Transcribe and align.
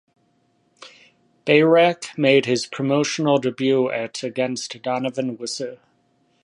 Bayrak 1.45 2.17
made 2.17 2.47
his 2.47 2.65
promotional 2.65 3.37
debut 3.37 3.91
at 3.91 4.23
against 4.23 4.81
Donovan 4.81 5.37
Wisse. 5.37 5.77